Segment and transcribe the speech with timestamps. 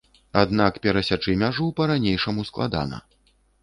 [0.43, 2.97] Аднак перасячы мяжу па-ранейшаму складана.